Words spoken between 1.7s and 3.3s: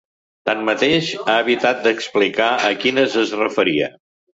d’explicar a quines